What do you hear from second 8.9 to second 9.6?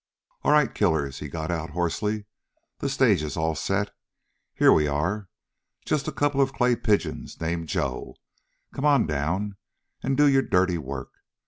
down